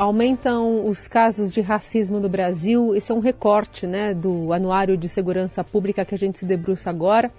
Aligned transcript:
aumentam 0.00 0.86
os 0.86 1.06
casos 1.06 1.52
de 1.52 1.60
racismo 1.60 2.18
no 2.18 2.28
Brasil. 2.28 2.94
Esse 2.94 3.12
é 3.12 3.14
um 3.14 3.20
recorte 3.20 3.86
né, 3.86 4.14
do 4.14 4.50
Anuário 4.50 4.96
de 4.96 5.10
Segurança 5.10 5.62
Pública 5.62 6.06
que 6.06 6.14
a 6.14 6.18
gente 6.18 6.38
se 6.38 6.46
debruça 6.46 6.88
agora. 6.88 7.30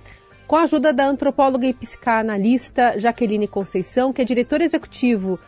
Com 0.46 0.58
a 0.58 0.62
ajuda 0.62 0.94
da 0.94 1.08
antropóloga 1.08 1.66
e 1.66 1.74
psicanalista 1.74 3.00
Jaqueline 3.00 3.48
Conceição, 3.48 4.14
que 4.14 4.22
é 4.22 4.26
diretora 4.26 4.64
executivo, 4.64 5.40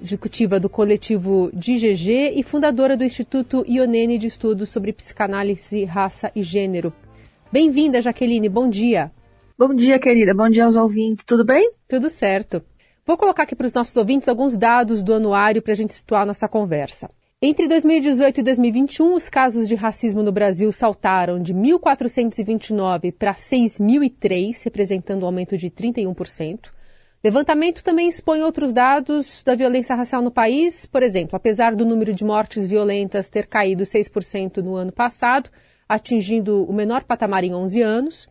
executiva 0.00 0.58
do 0.58 0.70
coletivo 0.70 1.50
DGG 1.52 2.32
e 2.34 2.42
fundadora 2.42 2.96
do 2.96 3.04
Instituto 3.04 3.62
Ionene 3.68 4.16
de 4.16 4.28
Estudos 4.28 4.70
sobre 4.70 4.90
Psicanálise, 4.94 5.84
Raça 5.84 6.32
e 6.34 6.42
Gênero. 6.42 6.94
Bem-vinda, 7.52 8.00
Jaqueline, 8.00 8.48
bom 8.48 8.70
dia. 8.70 9.12
Bom 9.58 9.74
dia, 9.74 9.98
querida. 9.98 10.32
Bom 10.32 10.48
dia 10.48 10.64
aos 10.64 10.76
ouvintes. 10.76 11.26
Tudo 11.26 11.44
bem? 11.44 11.72
Tudo 11.86 12.08
certo. 12.08 12.62
Vou 13.06 13.18
colocar 13.18 13.42
aqui 13.42 13.54
para 13.54 13.66
os 13.66 13.74
nossos 13.74 13.94
ouvintes 13.98 14.30
alguns 14.30 14.56
dados 14.56 15.02
do 15.02 15.12
anuário 15.12 15.60
para 15.60 15.72
a 15.72 15.76
gente 15.76 15.92
situar 15.92 16.24
nossa 16.24 16.48
conversa. 16.48 17.10
Entre 17.40 17.68
2018 17.68 18.40
e 18.40 18.42
2021, 18.42 19.14
os 19.14 19.28
casos 19.28 19.68
de 19.68 19.74
racismo 19.74 20.22
no 20.22 20.32
Brasil 20.32 20.72
saltaram 20.72 21.38
de 21.38 21.52
1.429 21.52 23.12
para 23.12 23.34
6.003, 23.34 24.64
representando 24.64 25.24
um 25.24 25.26
aumento 25.26 25.54
de 25.58 25.68
31%. 25.68 26.70
Levantamento 27.22 27.84
também 27.84 28.08
expõe 28.08 28.40
outros 28.40 28.72
dados 28.72 29.44
da 29.44 29.54
violência 29.54 29.94
racial 29.94 30.22
no 30.22 30.30
país. 30.30 30.86
Por 30.86 31.02
exemplo, 31.02 31.36
apesar 31.36 31.76
do 31.76 31.84
número 31.84 32.14
de 32.14 32.24
mortes 32.24 32.66
violentas 32.66 33.28
ter 33.28 33.46
caído 33.46 33.82
6% 33.82 34.62
no 34.62 34.76
ano 34.76 34.92
passado, 34.92 35.50
atingindo 35.86 36.64
o 36.64 36.72
menor 36.72 37.04
patamar 37.04 37.44
em 37.44 37.54
11 37.54 37.82
anos, 37.82 38.28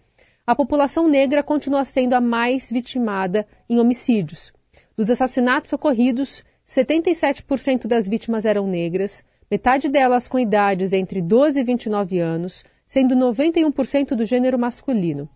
a 0.48 0.56
população 0.56 1.08
negra 1.08 1.44
continua 1.44 1.86
sendo 1.86 2.16
a 2.16 2.22
mais 2.22 2.72
vitimada 2.72 3.46
em 3.70 3.80
homicídios. 3.80 4.52
Dos 4.96 5.10
assassinatos 5.10 5.74
ocorridos, 5.74 6.44
77% 6.68 7.88
das 7.88 8.08
vítimas 8.08 8.46
eram 8.46 8.68
negras, 8.68 9.24
metade 9.50 9.90
delas 9.90 10.28
com 10.28 10.38
idades 10.38 10.94
entre 10.94 11.20
12 11.20 11.60
e 11.60 11.64
29 11.64 12.20
anos, 12.20 12.64
sendo 12.86 13.16
91% 13.16 14.10
do 14.16 14.24
gênero 14.24 14.60
masculino. 14.60 15.28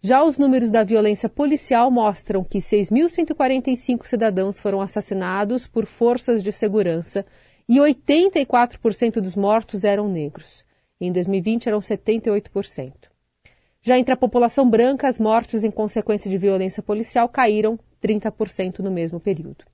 Já 0.00 0.24
os 0.24 0.38
números 0.38 0.70
da 0.70 0.82
violência 0.82 1.28
policial 1.28 1.90
mostram 1.90 2.42
que 2.42 2.58
6.145 2.58 4.06
cidadãos 4.06 4.58
foram 4.58 4.80
assassinados 4.80 5.66
por 5.66 5.84
forças 5.84 6.42
de 6.42 6.50
segurança 6.50 7.24
e 7.68 7.76
84% 7.76 9.20
dos 9.20 9.36
mortos 9.36 9.84
eram 9.84 10.08
negros. 10.08 10.64
Em 10.98 11.12
2020 11.12 11.68
eram 11.68 11.80
78%. 11.80 12.92
Já 13.82 13.98
entre 13.98 14.14
a 14.14 14.16
população 14.16 14.68
branca, 14.68 15.06
as 15.06 15.18
mortes 15.18 15.64
em 15.64 15.70
consequência 15.70 16.30
de 16.30 16.38
violência 16.38 16.82
policial 16.82 17.28
caíram 17.28 17.78
30% 18.02 18.80
no 18.80 18.90
mesmo 18.90 19.20
período. 19.20 19.64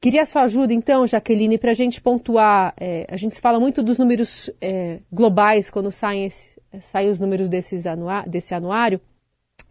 Queria 0.00 0.24
sua 0.24 0.42
ajuda, 0.42 0.72
então, 0.72 1.06
Jaqueline, 1.06 1.58
para 1.58 1.72
a 1.72 1.74
gente 1.74 2.00
pontuar. 2.00 2.72
É, 2.78 3.04
a 3.10 3.16
gente 3.16 3.40
fala 3.40 3.58
muito 3.58 3.82
dos 3.82 3.98
números 3.98 4.48
é, 4.60 5.00
globais 5.10 5.70
quando 5.70 5.90
saem, 5.90 6.26
esse, 6.26 6.60
saem 6.80 7.10
os 7.10 7.18
números 7.18 7.48
desses 7.48 7.84
anua 7.84 8.22
desse 8.22 8.54
anuário, 8.54 9.00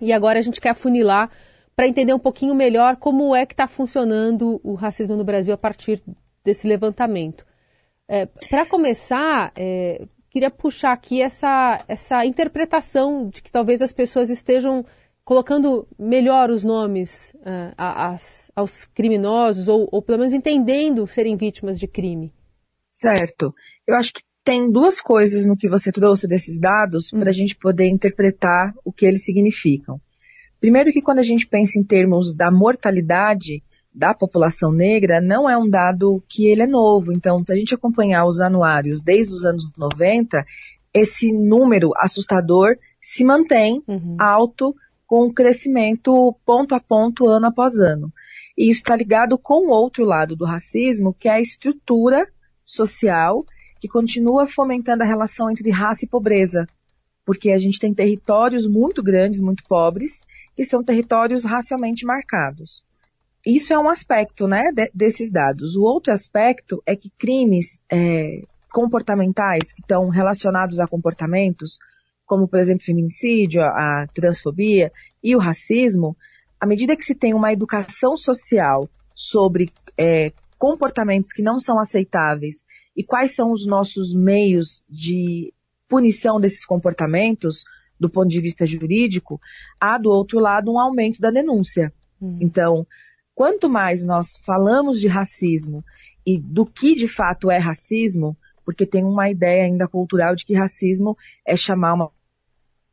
e 0.02 0.12
agora 0.12 0.38
a 0.40 0.42
gente 0.42 0.60
quer 0.60 0.72
afunilar 0.72 1.32
para 1.76 1.88
entender 1.88 2.14
um 2.14 2.20
pouquinho 2.20 2.54
melhor 2.54 2.98
como 2.98 3.36
é 3.36 3.46
que 3.46 3.54
está 3.54 3.68
funcionando 3.68 4.60
o 4.64 4.74
racismo 4.74 5.16
no 5.16 5.24
Brasil 5.24 5.54
a 5.54 5.58
partir 5.58 6.02
desse 6.44 6.68
levantamento. 6.68 7.46
É, 8.08 8.26
para 8.50 8.66
começar, 8.66 9.52
é, 9.56 10.06
queria 10.30 10.50
puxar 10.50 10.92
aqui 10.92 11.22
essa, 11.22 11.84
essa 11.88 12.26
interpretação 12.26 13.30
de 13.30 13.42
que 13.42 13.52
talvez 13.52 13.82
as 13.82 13.94
pessoas 13.94 14.30
estejam 14.30 14.86
colocando 15.28 15.86
melhor 16.00 16.50
os 16.50 16.64
nomes 16.64 17.36
uh, 17.42 17.76
aos 18.56 18.86
criminosos, 18.86 19.68
ou, 19.68 19.90
ou 19.92 20.02
pelo 20.02 20.20
menos 20.20 20.34
entendendo 20.34 21.06
serem 21.06 21.36
vítimas 21.36 21.78
de 21.78 21.86
crime. 21.86 22.32
Certo. 22.90 23.54
Eu 23.86 23.98
acho 23.98 24.14
que 24.14 24.22
tem 24.42 24.72
duas 24.72 25.02
coisas 25.02 25.46
no 25.46 25.58
que 25.58 25.68
você 25.68 25.92
trouxe 25.92 26.30
desses 26.30 26.58
dados 26.58 27.12
hum. 27.12 27.20
para 27.20 27.30
a 27.30 27.34
gente 27.34 27.58
poder 27.58 27.90
interpretar 27.90 28.74
o 28.86 28.94
que 28.94 29.06
eles 29.06 29.26
significam. 29.26 30.00
Primeiro 30.62 30.94
que 30.94 31.02
quando 31.02 31.20
a 31.20 31.24
gente 31.24 31.46
pensa 31.46 31.78
em 31.78 31.84
termos 31.84 32.34
da 32.34 32.50
mortalidade, 32.50 33.62
da 33.94 34.14
população 34.14 34.72
negra 34.72 35.20
não 35.20 35.50
é 35.50 35.58
um 35.58 35.70
dado 35.70 36.24
que 36.30 36.46
ele 36.46 36.62
é 36.62 36.68
novo. 36.68 37.12
Então, 37.12 37.44
se 37.44 37.52
a 37.52 37.58
gente 37.58 37.76
acompanhar 37.76 38.26
os 38.26 38.40
anuários 38.40 39.04
desde 39.04 39.34
os 39.34 39.44
anos 39.44 39.70
90, 39.78 40.46
esse 40.94 41.34
número 41.34 41.92
assustador 41.98 42.78
se 43.02 43.26
mantém 43.26 43.84
uhum. 43.86 44.16
alto 44.18 44.74
com 45.08 45.26
um 45.26 45.34
crescimento 45.34 46.36
ponto 46.46 46.76
a 46.76 46.80
ponto, 46.80 47.28
ano 47.28 47.48
após 47.48 47.80
ano. 47.80 48.12
E 48.58 48.70
isso 48.70 48.80
está 48.80 48.96
ligado 48.96 49.38
com 49.38 49.68
o 49.68 49.72
outro 49.72 50.04
lado 50.04 50.36
do 50.36 50.46
racismo, 50.46 51.16
que 51.18 51.30
é 51.30 51.34
a 51.34 51.42
estrutura 51.42 52.28
social 52.66 53.46
que 53.80 53.88
continua 53.88 54.46
fomentando 54.46 55.04
a 55.04 55.06
relação 55.06 55.50
entre 55.50 55.70
raça 55.72 56.04
e 56.04 56.08
pobreza. 56.08 56.68
Porque 57.26 57.52
a 57.52 57.58
gente 57.58 57.80
tem 57.80 57.94
territórios 57.94 58.68
muito 58.68 59.02
grandes, 59.02 59.42
muito 59.42 59.64
pobres, 59.64 60.22
que 60.56 60.64
são 60.64 60.84
territórios 60.84 61.46
racialmente 61.46 62.06
marcados. 62.06 62.84
Isso 63.46 63.74
é 63.74 63.80
um 63.80 63.88
aspecto 63.88 64.48
né, 64.48 64.72
de, 64.74 64.90
desses 64.94 65.32
dados. 65.32 65.76
O 65.76 65.84
outro 65.84 66.12
aspecto 66.12 66.82
é 66.86 66.96
que 66.96 67.10
crimes 67.12 67.82
é, 67.90 68.44
comportamentais 68.72 69.72
que 69.72 69.82
estão 69.82 70.10
relacionados 70.10 70.80
a 70.80 70.88
comportamentos, 70.88 71.80
como 72.28 72.48
por 72.48 72.60
exemplo 72.60 72.86
feminicídio, 72.86 73.62
a, 73.62 74.04
a 74.04 74.08
transfobia 74.14 74.92
e 75.24 75.36
o 75.36 75.40
racismo, 75.40 76.16
à 76.60 76.68
medida 76.68 76.96
que 76.96 77.04
se 77.04 77.16
tem 77.16 77.34
uma 77.34 77.52
educação 77.52 78.16
social 78.16 78.88
sobre 79.16 79.72
é, 79.98 80.32
comportamentos 80.60 81.32
que 81.32 81.42
não 81.42 81.60
são 81.60 81.80
aceitáveis 81.80 82.64
e 82.96 83.04
quais 83.04 83.34
são 83.34 83.52
os 83.52 83.66
nossos 83.66 84.14
meios 84.14 84.84
de 84.90 85.54
punição 85.88 86.40
desses 86.40 86.66
comportamentos, 86.66 87.64
do 88.00 88.10
ponto 88.10 88.28
de 88.28 88.42
vista 88.42 88.66
jurídico, 88.66 89.40
há 89.80 89.98
do 89.98 90.10
outro 90.10 90.40
lado 90.40 90.72
um 90.72 90.80
aumento 90.80 91.20
da 91.20 91.32
denúncia. 91.32 91.94
Hum. 92.22 92.38
Então, 92.42 92.86
quanto 93.34 93.70
mais 93.70 94.04
nós 94.04 94.38
falamos 94.44 95.00
de 95.00 95.08
racismo 95.08 95.84
e 96.26 96.38
do 96.38 96.66
que 96.66 96.94
de 96.94 97.08
fato 97.08 97.50
é 97.50 97.58
racismo, 97.58 98.36
porque 98.66 98.86
tem 98.86 99.04
uma 99.04 99.30
ideia 99.30 99.64
ainda 99.64 99.88
cultural 99.88 100.36
de 100.36 100.46
que 100.46 100.54
racismo 100.54 101.16
é 101.46 101.56
chamar 101.56 101.94
uma, 101.94 102.12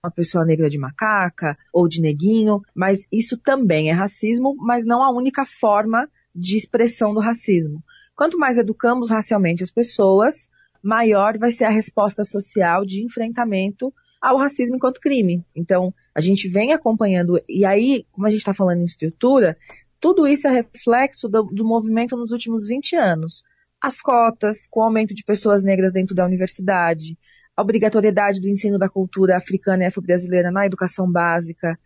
uma 0.05 0.11
pessoa 0.11 0.45
negra 0.45 0.69
de 0.69 0.79
macaca 0.79 1.57
ou 1.73 1.89
de 1.89 2.01
neguinho, 2.01 2.61
mas 2.75 3.07
isso 3.11 3.39
também 3.39 3.89
é 3.89 3.93
racismo, 3.93 4.55
mas 4.57 4.85
não 4.85 5.03
a 5.03 5.11
única 5.11 5.45
forma 5.45 6.09
de 6.35 6.57
expressão 6.57 7.15
do 7.15 7.21
racismo. 7.21 7.83
Quanto 8.15 8.39
mais 8.39 8.59
educamos 8.59 9.11
racialmente 9.11 9.63
as 9.63 9.73
pessoas, 9.73 10.49
maior 10.83 11.39
vai 11.39 11.51
ser 11.51 11.65
a 11.65 11.71
resposta 11.71 12.23
social 12.23 12.85
de 12.85 13.03
enfrentamento 13.03 13.93
ao 14.21 14.37
racismo 14.37 14.77
enquanto 14.77 15.01
crime. 15.01 15.43
Então, 15.57 15.93
a 16.15 16.21
gente 16.21 16.49
vem 16.49 16.73
acompanhando, 16.73 17.41
e 17.49 17.65
aí, 17.65 18.07
como 18.13 18.27
a 18.27 18.31
gente 18.31 18.41
está 18.41 18.55
falando 18.55 18.81
em 18.81 18.85
estrutura, 18.85 19.57
tudo 19.99 20.27
isso 20.27 20.47
é 20.47 20.51
reflexo 20.51 21.29
do, 21.29 21.45
do 21.45 21.65
movimento 21.65 22.17
nos 22.17 22.31
últimos 22.31 22.67
20 22.67 22.95
anos. 22.95 23.43
As 23.81 24.01
cotas, 24.01 24.67
com 24.67 24.81
o 24.81 24.83
aumento 24.83 25.15
de 25.15 25.25
pessoas 25.25 25.63
negras 25.63 25.93
dentro 25.93 26.15
da 26.15 26.25
universidade, 26.25 27.19
a 27.57 27.63
obrigatoriedade 27.63 28.41
do 28.41 28.49
ensino 28.49 28.79
da 28.79 28.89
cultura 28.89 29.37
africana 29.37 29.85
e 29.85 29.87
afro-brasileira 29.87 30.51
na 30.51 30.67
educação 30.67 31.11
básica, 31.11 31.79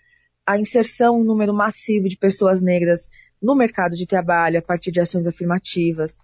a 0.47 0.59
inserção 0.59 1.21
em 1.21 1.25
número 1.25 1.53
massivo 1.53 2.09
de 2.09 2.17
pessoas 2.17 2.62
negras 2.62 3.09
no 3.41 3.55
mercado 3.55 3.95
de 3.95 4.06
trabalho 4.06 4.59
a 4.59 4.62
partir 4.62 4.91
de 4.91 5.01
ações 5.01 5.27
afirmativas, 5.27 6.19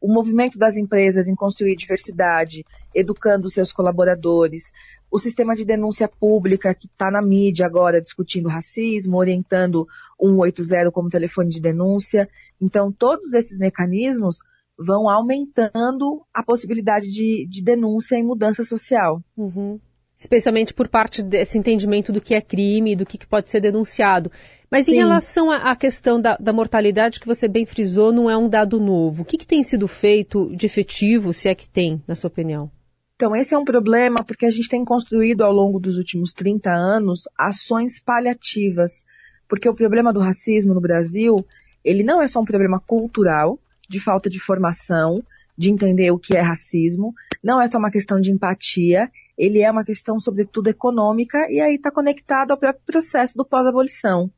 o 0.00 0.12
movimento 0.12 0.58
das 0.58 0.76
empresas 0.76 1.28
em 1.28 1.34
construir 1.34 1.76
diversidade, 1.76 2.64
educando 2.94 3.48
seus 3.48 3.72
colaboradores, 3.72 4.72
o 5.10 5.18
sistema 5.18 5.54
de 5.54 5.64
denúncia 5.64 6.08
pública 6.08 6.74
que 6.74 6.86
está 6.86 7.10
na 7.10 7.20
mídia 7.20 7.66
agora 7.66 8.00
discutindo 8.00 8.48
racismo, 8.48 9.16
orientando 9.16 9.86
180 10.18 10.90
como 10.90 11.08
telefone 11.08 11.50
de 11.50 11.60
denúncia. 11.60 12.28
Então, 12.60 12.92
todos 12.92 13.34
esses 13.34 13.58
mecanismos 13.58 14.42
vão 14.84 15.08
aumentando 15.08 16.22
a 16.34 16.42
possibilidade 16.42 17.08
de, 17.08 17.46
de 17.48 17.62
denúncia 17.62 18.16
e 18.16 18.22
mudança 18.22 18.64
social. 18.64 19.22
Uhum. 19.36 19.78
Especialmente 20.18 20.74
por 20.74 20.88
parte 20.88 21.22
desse 21.22 21.58
entendimento 21.58 22.12
do 22.12 22.20
que 22.20 22.34
é 22.34 22.40
crime, 22.40 22.96
do 22.96 23.06
que, 23.06 23.16
que 23.16 23.26
pode 23.26 23.50
ser 23.50 23.60
denunciado. 23.60 24.30
Mas 24.70 24.86
Sim. 24.86 24.92
em 24.92 24.96
relação 24.96 25.50
à 25.50 25.74
questão 25.74 26.20
da, 26.20 26.36
da, 26.36 26.52
mortalidade 26.52 27.18
que 27.18 27.26
você 27.26 27.48
bem 27.48 27.66
frisou, 27.66 28.12
não 28.12 28.30
é 28.30 28.36
um 28.36 28.48
dado 28.48 28.78
novo. 28.78 29.22
O 29.22 29.24
que, 29.24 29.38
que 29.38 29.46
tem 29.46 29.62
sido 29.62 29.88
feito 29.88 30.54
de 30.54 30.66
efetivo, 30.66 31.32
se 31.32 31.48
é 31.48 31.54
que 31.54 31.68
tem, 31.68 32.02
na 32.06 32.14
sua 32.14 32.28
opinião? 32.28 32.70
Então, 33.16 33.34
esse 33.34 33.54
é 33.54 33.58
um 33.58 33.64
problema 33.64 34.24
porque 34.24 34.46
a 34.46 34.50
gente 34.50 34.68
tem 34.68 34.84
construído 34.84 35.42
ao 35.42 35.52
longo 35.52 35.80
dos 35.80 35.96
últimos 35.96 36.32
30 36.32 36.72
anos 36.72 37.28
ações 37.36 38.00
paliativas. 38.00 39.04
Porque 39.48 39.68
o 39.68 39.74
problema 39.74 40.12
do 40.12 40.20
racismo 40.20 40.72
no 40.72 40.80
Brasil, 40.80 41.36
ele 41.84 42.02
não 42.02 42.22
é 42.22 42.28
só 42.28 42.40
um 42.40 42.44
problema 42.44 42.78
cultural, 42.78 43.58
de 43.90 43.98
falta 43.98 44.30
de 44.30 44.38
formação, 44.38 45.20
de 45.58 45.68
entender 45.68 46.12
o 46.12 46.18
que 46.18 46.36
é 46.36 46.40
racismo, 46.40 47.12
não 47.42 47.60
é 47.60 47.66
só 47.66 47.76
uma 47.76 47.90
questão 47.90 48.20
de 48.20 48.30
empatia, 48.30 49.10
ele 49.36 49.60
é 49.60 49.70
uma 49.70 49.84
questão, 49.84 50.20
sobretudo, 50.20 50.68
econômica, 50.68 51.38
e 51.50 51.60
aí 51.60 51.74
está 51.74 51.90
conectado 51.90 52.52
ao 52.52 52.56
próprio 52.56 52.84
processo 52.86 53.36
do 53.36 53.44
pós-abolição. 53.44 54.30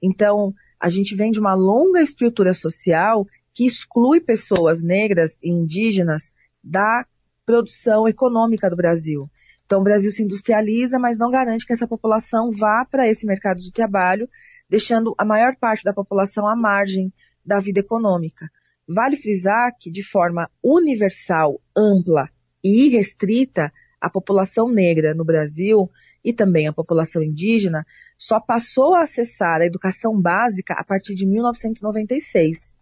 Então, 0.00 0.54
a 0.78 0.88
gente 0.88 1.14
vem 1.16 1.32
de 1.32 1.40
uma 1.40 1.54
longa 1.54 2.00
estrutura 2.00 2.54
social 2.54 3.26
que 3.52 3.66
exclui 3.66 4.20
pessoas 4.20 4.80
negras 4.80 5.40
e 5.42 5.50
indígenas 5.50 6.30
da 6.62 7.04
produção 7.44 8.06
econômica 8.06 8.70
do 8.70 8.76
Brasil. 8.76 9.28
Então, 9.66 9.80
o 9.80 9.84
Brasil 9.84 10.12
se 10.12 10.22
industrializa, 10.22 11.00
mas 11.00 11.18
não 11.18 11.32
garante 11.32 11.66
que 11.66 11.72
essa 11.72 11.86
população 11.86 12.52
vá 12.52 12.84
para 12.88 13.08
esse 13.08 13.26
mercado 13.26 13.60
de 13.60 13.72
trabalho, 13.72 14.28
deixando 14.68 15.14
a 15.18 15.24
maior 15.24 15.56
parte 15.56 15.82
da 15.82 15.92
população 15.92 16.46
à 16.46 16.54
margem 16.54 17.12
da 17.44 17.58
vida 17.58 17.80
econômica. 17.80 18.48
Vale 18.92 19.16
frisar 19.16 19.72
que, 19.78 19.88
de 19.88 20.02
forma 20.02 20.50
universal, 20.60 21.60
ampla 21.76 22.28
e 22.62 22.86
irrestrita, 22.86 23.72
a 24.00 24.10
população 24.10 24.68
negra 24.68 25.14
no 25.14 25.24
Brasil 25.24 25.88
e 26.24 26.32
também 26.32 26.66
a 26.66 26.72
população 26.72 27.22
indígena 27.22 27.86
só 28.18 28.40
passou 28.40 28.96
a 28.96 29.02
acessar 29.02 29.60
a 29.60 29.64
educação 29.64 30.20
básica 30.20 30.74
a 30.74 30.82
partir 30.82 31.14
de 31.14 31.24
1996. 31.24 32.74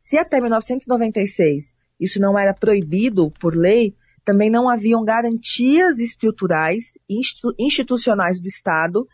Se 0.00 0.18
até 0.18 0.40
1996 0.40 1.72
isso 2.00 2.20
não 2.20 2.36
era 2.36 2.52
proibido 2.52 3.30
por 3.30 3.54
lei, 3.54 3.94
também 4.24 4.50
não 4.50 4.68
haviam 4.68 5.04
garantias 5.04 6.00
estruturais 6.00 6.98
e 7.08 7.20
institucionais 7.56 8.40
do 8.40 8.48
Estado 8.48 9.06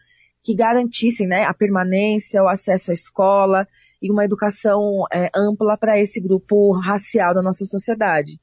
que 0.42 0.54
garantissem 0.54 1.26
né, 1.26 1.44
a 1.44 1.52
permanência, 1.52 2.42
o 2.42 2.48
acesso 2.48 2.90
à 2.90 2.94
escola 2.94 3.68
e 4.00 4.10
uma 4.10 4.24
educação 4.24 5.04
é, 5.12 5.30
ampla 5.34 5.76
para 5.76 5.98
esse 5.98 6.20
grupo 6.20 6.72
racial 6.72 7.34
da 7.34 7.42
nossa 7.42 7.64
sociedade. 7.64 8.40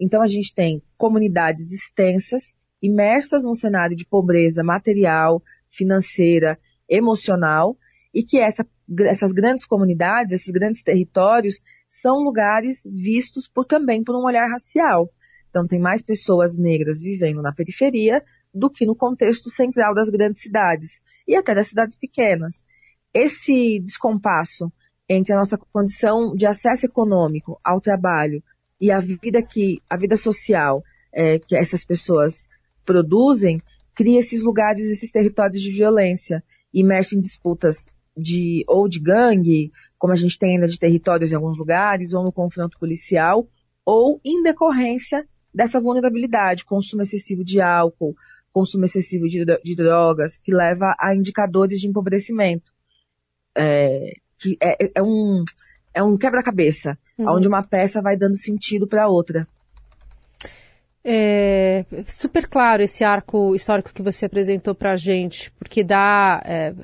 Então 0.00 0.22
a 0.22 0.26
gente 0.26 0.54
tem 0.54 0.82
comunidades 0.96 1.72
extensas, 1.72 2.52
imersas 2.80 3.44
num 3.44 3.54
cenário 3.54 3.96
de 3.96 4.06
pobreza 4.06 4.62
material, 4.62 5.42
financeira, 5.70 6.58
emocional, 6.88 7.76
e 8.14 8.22
que 8.22 8.38
essa, 8.38 8.66
essas 9.00 9.32
grandes 9.32 9.64
comunidades, 9.66 10.32
esses 10.32 10.50
grandes 10.50 10.82
territórios, 10.82 11.60
são 11.88 12.22
lugares 12.22 12.82
vistos 12.90 13.48
por, 13.48 13.64
também 13.64 14.02
por 14.02 14.14
um 14.14 14.24
olhar 14.24 14.48
racial. 14.48 15.10
Então, 15.48 15.66
tem 15.66 15.78
mais 15.78 16.02
pessoas 16.02 16.56
negras 16.56 17.00
vivendo 17.00 17.40
na 17.40 17.52
periferia 17.52 18.22
do 18.52 18.70
que 18.70 18.84
no 18.84 18.94
contexto 18.94 19.48
central 19.50 19.94
das 19.94 20.10
grandes 20.10 20.42
cidades 20.42 21.00
e 21.26 21.34
até 21.34 21.54
das 21.54 21.68
cidades 21.68 21.96
pequenas. 21.96 22.64
Esse 23.12 23.80
descompasso 23.80 24.70
entre 25.08 25.32
a 25.32 25.36
nossa 25.36 25.56
condição 25.56 26.34
de 26.34 26.46
acesso 26.46 26.86
econômico 26.86 27.58
ao 27.64 27.80
trabalho 27.80 28.42
e 28.80 28.90
a 28.90 29.00
vida 29.00 29.42
que 29.42 29.80
a 29.88 29.96
vida 29.96 30.16
social 30.16 30.82
é, 31.12 31.38
que 31.38 31.56
essas 31.56 31.84
pessoas 31.84 32.48
produzem 32.84 33.60
cria 33.94 34.20
esses 34.20 34.42
lugares, 34.42 34.88
esses 34.88 35.10
territórios 35.10 35.60
de 35.60 35.70
violência, 35.70 36.44
imerso 36.72 37.16
em 37.16 37.20
disputas 37.20 37.88
de 38.16 38.64
ou 38.68 38.88
de 38.88 39.00
gangue, 39.00 39.72
como 39.98 40.12
a 40.12 40.16
gente 40.16 40.38
tem 40.38 40.54
ainda 40.54 40.68
de 40.68 40.78
territórios 40.78 41.32
em 41.32 41.34
alguns 41.34 41.58
lugares, 41.58 42.14
ou 42.14 42.22
no 42.22 42.32
confronto 42.32 42.78
policial, 42.78 43.48
ou 43.84 44.20
em 44.24 44.42
decorrência 44.42 45.26
dessa 45.52 45.80
vulnerabilidade, 45.80 46.64
consumo 46.64 47.02
excessivo 47.02 47.42
de 47.42 47.60
álcool, 47.60 48.14
consumo 48.52 48.84
excessivo 48.84 49.26
de, 49.26 49.44
de 49.44 49.74
drogas, 49.74 50.38
que 50.38 50.54
leva 50.54 50.94
a 51.00 51.14
indicadores 51.14 51.80
de 51.80 51.88
empobrecimento. 51.88 52.72
É, 53.56 54.12
que 54.38 54.56
é, 54.60 54.90
é, 54.96 55.02
um, 55.02 55.44
é 55.94 56.02
um 56.02 56.16
quebra-cabeça, 56.16 56.98
uhum. 57.18 57.36
onde 57.36 57.48
uma 57.48 57.62
peça 57.62 58.00
vai 58.00 58.16
dando 58.16 58.36
sentido 58.36 58.86
para 58.86 59.08
outra. 59.08 59.46
É 61.04 61.84
super 62.06 62.46
claro 62.46 62.82
esse 62.82 63.02
arco 63.02 63.54
histórico 63.54 63.92
que 63.94 64.02
você 64.02 64.26
apresentou 64.26 64.74
para 64.74 64.92
a 64.92 64.96
gente, 64.96 65.50
porque 65.52 65.82
dá 65.82 66.42
é, 66.44 66.74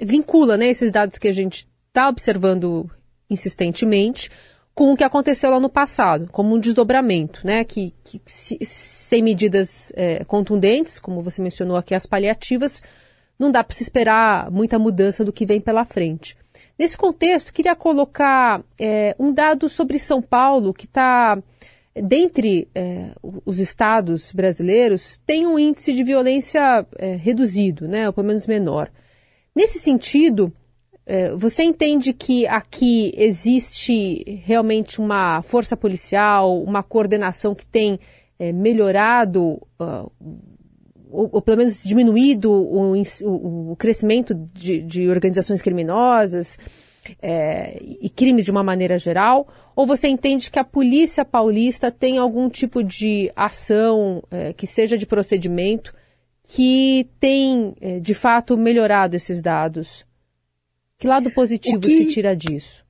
vincula 0.00 0.56
né, 0.56 0.68
esses 0.68 0.90
dados 0.90 1.18
que 1.18 1.28
a 1.28 1.32
gente 1.32 1.66
está 1.88 2.08
observando 2.08 2.90
insistentemente 3.28 4.30
com 4.74 4.92
o 4.92 4.96
que 4.96 5.04
aconteceu 5.04 5.50
lá 5.50 5.60
no 5.60 5.68
passado, 5.68 6.28
como 6.32 6.54
um 6.54 6.58
desdobramento, 6.58 7.46
né? 7.46 7.62
Que, 7.62 7.92
que 8.02 8.20
se, 8.26 8.58
sem 8.62 9.22
medidas 9.22 9.92
é, 9.94 10.24
contundentes, 10.24 10.98
como 10.98 11.20
você 11.20 11.42
mencionou 11.42 11.76
aqui, 11.76 11.94
as 11.94 12.06
paliativas, 12.06 12.82
não 13.38 13.50
dá 13.50 13.62
para 13.62 13.76
se 13.76 13.82
esperar 13.82 14.50
muita 14.50 14.78
mudança 14.78 15.24
do 15.24 15.32
que 15.32 15.44
vem 15.44 15.60
pela 15.60 15.84
frente. 15.84 16.36
Nesse 16.82 16.98
contexto, 16.98 17.52
queria 17.52 17.76
colocar 17.76 18.60
é, 18.76 19.14
um 19.16 19.32
dado 19.32 19.68
sobre 19.68 20.00
São 20.00 20.20
Paulo, 20.20 20.74
que 20.74 20.86
está, 20.86 21.40
dentre 21.94 22.68
é, 22.74 23.12
os 23.46 23.60
estados 23.60 24.32
brasileiros, 24.32 25.16
tem 25.24 25.46
um 25.46 25.56
índice 25.56 25.92
de 25.92 26.02
violência 26.02 26.84
é, 26.98 27.14
reduzido, 27.14 27.86
né? 27.86 28.08
Ou 28.08 28.12
pelo 28.12 28.26
menos 28.26 28.48
menor. 28.48 28.90
Nesse 29.54 29.78
sentido, 29.78 30.52
é, 31.06 31.32
você 31.36 31.62
entende 31.62 32.12
que 32.12 32.48
aqui 32.48 33.12
existe 33.16 34.40
realmente 34.42 35.00
uma 35.00 35.40
força 35.40 35.76
policial, 35.76 36.60
uma 36.64 36.82
coordenação 36.82 37.54
que 37.54 37.64
tem 37.64 38.00
é, 38.40 38.52
melhorado, 38.52 39.52
uh, 39.80 40.10
ou, 41.12 41.28
ou, 41.32 41.42
pelo 41.42 41.58
menos 41.58 41.82
diminuído 41.82 42.50
o, 42.50 42.94
o, 42.94 43.72
o 43.72 43.76
crescimento 43.76 44.34
de, 44.34 44.80
de, 44.82 45.08
organizações 45.08 45.60
criminosas 45.60 46.58
é, 47.20 47.78
e 48.00 48.08
crimes 48.08 48.44
de 48.44 48.50
uma 48.50 48.62
maneira 48.62 48.98
geral? 48.98 49.46
Ou 49.76 49.86
você 49.86 50.08
entende 50.08 50.50
que 50.50 50.58
a 50.58 50.64
polícia 50.64 51.24
paulista 51.24 51.90
tem 51.90 52.18
algum 52.18 52.48
tipo 52.48 52.82
de 52.82 53.30
ação 53.36 54.22
é, 54.30 54.52
que 54.52 54.66
seja 54.66 54.96
de 54.96 55.06
procedimento 55.06 55.94
que 56.42 57.08
tem, 57.20 57.74
é, 57.80 58.00
de 58.00 58.14
fato, 58.14 58.56
melhorado 58.56 59.14
esses 59.14 59.40
dados? 59.40 60.04
Que 60.98 61.06
lado 61.06 61.30
positivo 61.30 61.80
que, 61.80 61.88
se 61.88 62.06
tira 62.06 62.34
disso? 62.34 62.81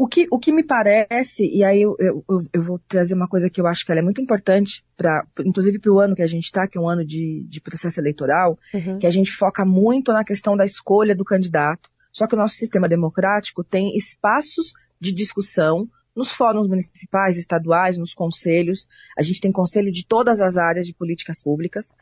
O 0.00 0.06
que, 0.06 0.28
o 0.30 0.38
que 0.38 0.52
me 0.52 0.62
parece, 0.62 1.44
e 1.44 1.64
aí 1.64 1.82
eu, 1.82 1.96
eu, 1.98 2.24
eu 2.52 2.62
vou 2.62 2.78
trazer 2.78 3.16
uma 3.16 3.26
coisa 3.26 3.50
que 3.50 3.60
eu 3.60 3.66
acho 3.66 3.84
que 3.84 3.90
é 3.90 4.00
muito 4.00 4.20
importante, 4.20 4.84
pra, 4.96 5.26
inclusive 5.44 5.80
para 5.80 5.92
o 5.92 5.98
ano 5.98 6.14
que 6.14 6.22
a 6.22 6.26
gente 6.26 6.44
está, 6.44 6.68
que 6.68 6.78
é 6.78 6.80
um 6.80 6.88
ano 6.88 7.04
de, 7.04 7.44
de 7.48 7.60
processo 7.60 7.98
eleitoral, 7.98 8.56
uhum. 8.72 9.00
que 9.00 9.08
a 9.08 9.10
gente 9.10 9.32
foca 9.32 9.64
muito 9.64 10.12
na 10.12 10.22
questão 10.22 10.56
da 10.56 10.64
escolha 10.64 11.16
do 11.16 11.24
candidato. 11.24 11.90
Só 12.12 12.28
que 12.28 12.36
o 12.36 12.38
nosso 12.38 12.54
sistema 12.54 12.88
democrático 12.88 13.64
tem 13.64 13.96
espaços 13.96 14.72
de 15.00 15.12
discussão 15.12 15.88
nos 16.14 16.32
fóruns 16.32 16.68
municipais, 16.68 17.36
estaduais, 17.36 17.98
nos 17.98 18.14
conselhos. 18.14 18.86
A 19.18 19.22
gente 19.22 19.40
tem 19.40 19.50
conselho 19.50 19.90
de 19.90 20.06
todas 20.06 20.40
as 20.40 20.56
áreas 20.56 20.86
de 20.86 20.94
políticas 20.94 21.42
públicas. 21.42 21.92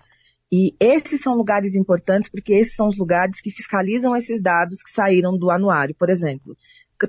E 0.52 0.74
esses 0.78 1.22
são 1.22 1.34
lugares 1.34 1.74
importantes 1.74 2.28
porque 2.28 2.52
esses 2.52 2.74
são 2.74 2.86
os 2.86 2.98
lugares 2.98 3.40
que 3.40 3.50
fiscalizam 3.50 4.14
esses 4.14 4.42
dados 4.42 4.82
que 4.82 4.90
saíram 4.90 5.36
do 5.36 5.50
anuário, 5.50 5.94
por 5.94 6.10
exemplo. 6.10 6.56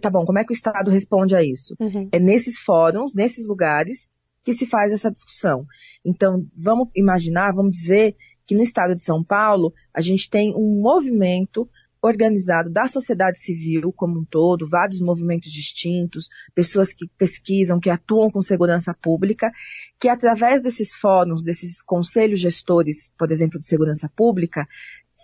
Tá 0.01 0.09
bom, 0.09 0.25
como 0.25 0.39
é 0.39 0.43
que 0.43 0.51
o 0.51 0.53
Estado 0.53 0.91
responde 0.91 1.35
a 1.35 1.43
isso? 1.43 1.75
Uhum. 1.79 2.09
É 2.11 2.19
nesses 2.19 2.57
fóruns, 2.59 3.15
nesses 3.15 3.47
lugares, 3.47 4.09
que 4.43 4.53
se 4.53 4.65
faz 4.65 4.91
essa 4.91 5.11
discussão. 5.11 5.65
Então, 6.05 6.45
vamos 6.55 6.89
imaginar, 6.95 7.53
vamos 7.53 7.71
dizer 7.71 8.15
que 8.45 8.55
no 8.55 8.61
estado 8.61 8.95
de 8.95 9.03
São 9.03 9.23
Paulo, 9.23 9.73
a 9.93 9.99
gente 9.99 10.29
tem 10.29 10.53
um 10.55 10.81
movimento 10.81 11.69
organizado 12.01 12.69
da 12.69 12.87
sociedade 12.87 13.39
civil 13.39 13.91
como 13.91 14.19
um 14.19 14.25
todo, 14.25 14.67
vários 14.67 15.01
movimentos 15.01 15.51
distintos, 15.51 16.29
pessoas 16.55 16.93
que 16.93 17.09
pesquisam, 17.17 17.79
que 17.79 17.89
atuam 17.89 18.29
com 18.29 18.39
segurança 18.39 18.93
pública, 18.93 19.51
que 19.99 20.07
através 20.07 20.61
desses 20.61 20.95
fóruns, 20.95 21.43
desses 21.43 21.81
conselhos 21.81 22.39
gestores, 22.39 23.11
por 23.17 23.31
exemplo, 23.31 23.59
de 23.59 23.67
segurança 23.67 24.09
pública, 24.15 24.67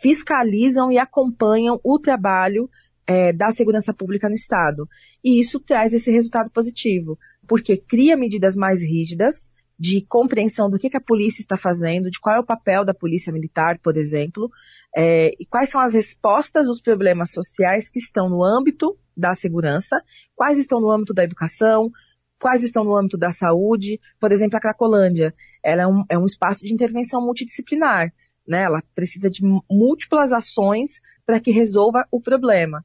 fiscalizam 0.01 0.91
e 0.91 0.97
acompanham 0.97 1.79
o 1.83 1.99
trabalho 1.99 2.69
é, 3.07 3.33
da 3.33 3.51
segurança 3.51 3.93
pública 3.93 4.27
no 4.29 4.35
Estado. 4.35 4.87
E 5.23 5.39
isso 5.39 5.59
traz 5.59 5.93
esse 5.93 6.11
resultado 6.11 6.49
positivo, 6.49 7.17
porque 7.47 7.77
cria 7.77 8.17
medidas 8.17 8.55
mais 8.55 8.83
rígidas, 8.83 9.49
de 9.77 10.05
compreensão 10.05 10.69
do 10.69 10.77
que, 10.77 10.89
que, 10.89 10.97
a 10.97 11.01
polícia 11.01 11.41
está 11.41 11.57
fazendo, 11.57 12.09
de 12.09 12.19
qual 12.19 12.35
é 12.35 12.39
o 12.39 12.45
papel 12.45 12.85
da 12.85 12.93
polícia 12.93 13.33
militar, 13.33 13.79
por 13.79 13.97
exemplo, 13.97 14.49
é, 14.95 15.33
e 15.39 15.45
quais 15.45 15.69
são 15.69 15.81
as 15.81 15.93
respostas 15.93 16.67
dos 16.67 16.79
problemas 16.79 17.31
sociais 17.31 17.89
que 17.89 17.99
estão 17.99 18.29
no 18.29 18.43
âmbito 18.43 18.97
da 19.17 19.33
segurança, 19.33 20.01
quais 20.35 20.57
estão 20.57 20.79
no 20.79 20.91
âmbito 20.91 21.13
da 21.13 21.23
educação, 21.23 21.91
quais 22.39 22.63
estão 22.63 22.83
no 22.83 22.95
âmbito 22.95 23.17
da 23.17 23.31
saúde. 23.31 23.99
Por 24.19 24.31
exemplo, 24.31 24.57
a 24.57 24.61
Cracolândia, 24.61 25.33
ela 25.63 25.83
é 25.83 25.87
um, 25.87 26.03
é 26.09 26.17
um 26.17 26.25
espaço 26.25 26.63
de 26.63 26.73
intervenção 26.73 27.21
multidisciplinar, 27.21 28.13
né? 28.47 28.63
ela 28.63 28.83
precisa 28.93 29.29
de 29.29 29.41
múltiplas 29.69 30.31
ações 30.31 31.01
para 31.25 31.39
que 31.39 31.51
resolva 31.51 32.07
o 32.11 32.21
problema. 32.21 32.83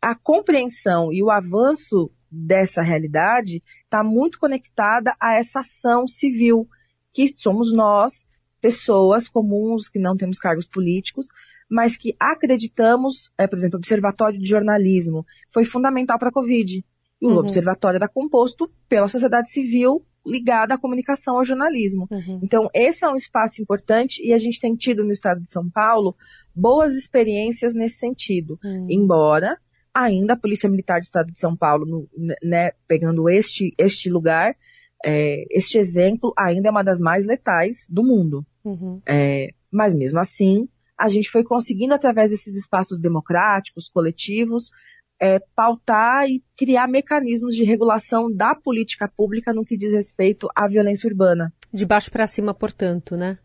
A 0.00 0.14
compreensão 0.14 1.12
e 1.12 1.22
o 1.22 1.30
avanço 1.30 2.10
dessa 2.30 2.82
realidade 2.82 3.62
está 3.84 4.04
muito 4.04 4.38
conectada 4.38 5.16
a 5.20 5.34
essa 5.34 5.60
ação 5.60 6.06
civil, 6.06 6.68
que 7.12 7.28
somos 7.28 7.72
nós, 7.72 8.26
pessoas 8.60 9.28
comuns 9.28 9.88
que 9.88 9.98
não 9.98 10.16
temos 10.16 10.38
cargos 10.38 10.66
políticos, 10.66 11.28
mas 11.68 11.96
que 11.96 12.14
acreditamos, 12.18 13.30
é, 13.36 13.46
por 13.46 13.56
exemplo, 13.56 13.76
o 13.76 13.80
Observatório 13.80 14.38
de 14.38 14.48
Jornalismo 14.48 15.26
foi 15.52 15.64
fundamental 15.64 16.18
para 16.18 16.28
a 16.28 16.32
Covid. 16.32 16.84
E 17.20 17.26
o 17.26 17.30
uhum. 17.30 17.38
observatório 17.38 17.96
era 17.96 18.08
composto 18.08 18.70
pela 18.88 19.08
sociedade 19.08 19.50
civil 19.50 20.04
ligada 20.24 20.74
à 20.74 20.78
comunicação 20.78 21.36
ao 21.36 21.44
jornalismo. 21.44 22.06
Uhum. 22.10 22.40
Então, 22.42 22.68
esse 22.74 23.04
é 23.04 23.08
um 23.08 23.14
espaço 23.14 23.62
importante 23.62 24.22
e 24.24 24.32
a 24.32 24.38
gente 24.38 24.60
tem 24.60 24.74
tido 24.74 25.02
no 25.02 25.10
estado 25.10 25.40
de 25.40 25.50
São 25.50 25.68
Paulo 25.68 26.14
boas 26.54 26.94
experiências 26.94 27.74
nesse 27.74 27.98
sentido. 27.98 28.58
Uhum. 28.62 28.86
Embora 28.88 29.58
ainda 29.94 30.34
a 30.34 30.38
Polícia 30.38 30.68
Militar 30.68 31.00
do 31.00 31.04
Estado 31.04 31.32
de 31.32 31.40
São 31.40 31.56
Paulo, 31.56 31.84
no, 31.86 32.08
né, 32.42 32.72
pegando 32.86 33.28
este, 33.28 33.74
este 33.76 34.10
lugar, 34.10 34.54
é, 35.04 35.44
este 35.50 35.78
exemplo 35.78 36.32
ainda 36.36 36.68
é 36.68 36.70
uma 36.70 36.84
das 36.84 37.00
mais 37.00 37.26
letais 37.26 37.86
do 37.90 38.02
mundo. 38.02 38.46
Uhum. 38.64 39.00
É, 39.06 39.48
mas 39.70 39.94
mesmo 39.94 40.18
assim, 40.18 40.68
a 40.96 41.08
gente 41.08 41.30
foi 41.30 41.44
conseguindo, 41.44 41.94
através 41.94 42.30
desses 42.30 42.56
espaços 42.56 42.98
democráticos, 42.98 43.88
coletivos, 43.88 44.70
é, 45.20 45.40
pautar 45.54 46.28
e 46.28 46.42
criar 46.56 46.86
mecanismos 46.88 47.54
de 47.54 47.64
regulação 47.64 48.32
da 48.32 48.54
política 48.54 49.08
pública 49.08 49.52
no 49.52 49.64
que 49.64 49.76
diz 49.76 49.92
respeito 49.92 50.48
à 50.54 50.68
violência 50.68 51.08
urbana. 51.08 51.52
De 51.72 51.84
baixo 51.84 52.10
para 52.10 52.26
cima, 52.26 52.54
portanto, 52.54 53.16
né? 53.16 53.38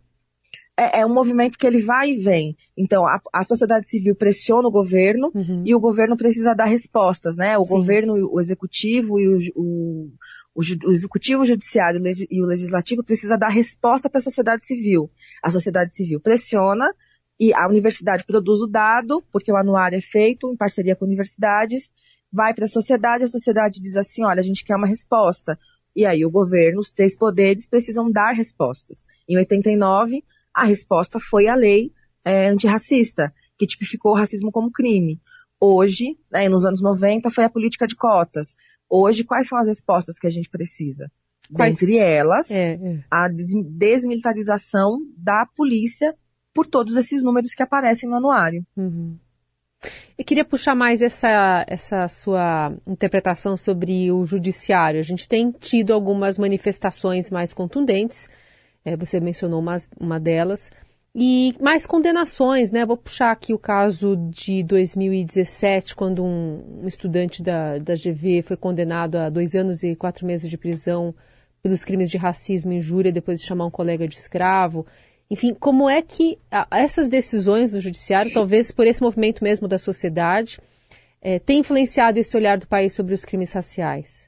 É, 0.77 1.01
é, 1.01 1.05
um 1.05 1.13
movimento 1.13 1.57
que 1.57 1.67
ele 1.67 1.79
vai 1.79 2.11
e 2.11 2.17
vem. 2.17 2.57
Então, 2.75 3.05
a, 3.05 3.19
a 3.31 3.43
sociedade 3.43 3.87
civil 3.87 4.15
pressiona 4.15 4.67
o 4.67 4.71
governo 4.71 5.31
uhum. 5.33 5.63
e 5.65 5.75
o 5.75 5.79
governo 5.79 6.17
precisa 6.17 6.55
dar 6.55 6.65
respostas, 6.65 7.37
né? 7.37 7.57
O 7.57 7.65
Sim. 7.65 7.75
governo, 7.75 8.13
o 8.31 8.39
executivo 8.39 9.19
e 9.19 9.27
o, 9.27 9.37
o, 9.55 10.11
o, 10.55 10.61
o 10.61 10.89
executivo, 10.89 11.41
o 11.41 11.45
judiciário 11.45 12.01
e 12.29 12.41
o 12.41 12.45
legislativo 12.45 13.03
precisa 13.03 13.37
dar 13.37 13.49
resposta 13.49 14.09
para 14.09 14.17
a 14.17 14.23
sociedade 14.23 14.65
civil. 14.65 15.11
A 15.43 15.49
sociedade 15.51 15.93
civil 15.95 16.19
pressiona 16.19 16.89
e 17.39 17.53
a 17.53 17.67
universidade 17.67 18.23
produz 18.25 18.61
o 18.61 18.67
dado, 18.67 19.23
porque 19.31 19.51
o 19.51 19.57
anuário 19.57 19.97
é 19.97 20.01
feito 20.01 20.51
em 20.51 20.55
parceria 20.55 20.95
com 20.95 21.05
universidades, 21.05 21.89
vai 22.31 22.53
para 22.53 22.65
a 22.65 22.67
sociedade, 22.67 23.23
a 23.23 23.27
sociedade 23.27 23.81
diz 23.81 23.97
assim, 23.97 24.23
olha, 24.23 24.39
a 24.39 24.43
gente 24.43 24.63
quer 24.63 24.75
uma 24.75 24.87
resposta. 24.87 25.57
E 25.95 26.05
aí 26.05 26.25
o 26.25 26.31
governo, 26.31 26.79
os 26.79 26.91
três 26.91 27.15
poderes, 27.15 27.67
precisam 27.67 28.11
dar 28.11 28.31
respostas. 28.31 29.05
Em 29.27 29.37
89, 29.37 30.23
a 30.53 30.65
resposta 30.65 31.19
foi 31.19 31.47
a 31.47 31.55
lei 31.55 31.91
é, 32.25 32.49
antirracista, 32.49 33.33
que 33.57 33.67
tipificou 33.67 34.13
o 34.13 34.17
racismo 34.17 34.51
como 34.51 34.71
crime. 34.71 35.21
Hoje, 35.59 36.17
né, 36.31 36.49
nos 36.49 36.65
anos 36.65 36.81
90, 36.81 37.29
foi 37.29 37.43
a 37.43 37.49
política 37.49 37.87
de 37.87 37.95
cotas. 37.95 38.55
Hoje, 38.89 39.23
quais 39.23 39.47
são 39.47 39.57
as 39.57 39.67
respostas 39.67 40.19
que 40.19 40.27
a 40.27 40.29
gente 40.29 40.49
precisa? 40.49 41.11
Quais? 41.53 41.77
Dentre 41.77 41.97
elas, 41.97 42.49
é, 42.49 42.73
é. 42.73 43.03
a 43.09 43.27
desmilitarização 43.27 44.99
da 45.17 45.45
polícia 45.45 46.15
por 46.53 46.65
todos 46.65 46.95
esses 46.95 47.23
números 47.23 47.53
que 47.55 47.63
aparecem 47.63 48.09
no 48.09 48.15
anuário. 48.15 48.65
Uhum. 48.77 49.17
Eu 50.17 50.23
queria 50.23 50.45
puxar 50.45 50.75
mais 50.75 51.01
essa, 51.01 51.65
essa 51.67 52.07
sua 52.07 52.73
interpretação 52.87 53.57
sobre 53.57 54.11
o 54.11 54.25
judiciário. 54.25 54.99
A 54.99 55.03
gente 55.03 55.27
tem 55.27 55.51
tido 55.51 55.91
algumas 55.91 56.37
manifestações 56.37 57.29
mais 57.29 57.51
contundentes, 57.51 58.29
é, 58.85 58.95
você 58.95 59.19
mencionou 59.19 59.59
uma, 59.59 59.75
uma 59.99 60.19
delas, 60.19 60.71
e 61.15 61.55
mais 61.59 61.85
condenações, 61.85 62.71
né? 62.71 62.85
Vou 62.85 62.97
puxar 62.97 63.31
aqui 63.31 63.53
o 63.53 63.59
caso 63.59 64.15
de 64.15 64.63
2017, 64.63 65.95
quando 65.95 66.23
um, 66.23 66.81
um 66.83 66.87
estudante 66.87 67.43
da, 67.43 67.77
da 67.77 67.93
GV 67.93 68.41
foi 68.41 68.57
condenado 68.57 69.17
a 69.17 69.29
dois 69.29 69.53
anos 69.53 69.83
e 69.83 69.95
quatro 69.95 70.25
meses 70.25 70.49
de 70.49 70.57
prisão 70.57 71.13
pelos 71.61 71.85
crimes 71.85 72.09
de 72.09 72.17
racismo 72.17 72.73
e 72.73 72.77
injúria 72.77 73.11
depois 73.11 73.39
de 73.39 73.45
chamar 73.45 73.65
um 73.65 73.71
colega 73.71 74.07
de 74.07 74.17
escravo. 74.17 74.87
Enfim, 75.29 75.53
como 75.53 75.89
é 75.89 76.01
que 76.01 76.37
essas 76.69 77.09
decisões 77.09 77.71
do 77.71 77.81
judiciário, 77.81 78.33
talvez 78.33 78.71
por 78.71 78.85
esse 78.85 79.01
movimento 79.01 79.43
mesmo 79.43 79.67
da 79.67 79.79
sociedade, 79.79 80.59
é, 81.21 81.39
tem 81.39 81.59
influenciado 81.59 82.19
esse 82.19 82.35
olhar 82.35 82.57
do 82.57 82.67
país 82.67 82.93
sobre 82.93 83.13
os 83.13 83.23
crimes 83.23 83.51
raciais? 83.53 84.27